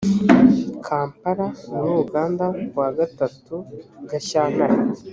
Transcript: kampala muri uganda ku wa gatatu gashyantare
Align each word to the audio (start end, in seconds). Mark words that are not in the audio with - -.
kampala 0.85 1.45
muri 1.71 1.89
uganda 2.03 2.45
ku 2.69 2.75
wa 2.81 2.89
gatatu 2.97 3.55
gashyantare 4.09 4.77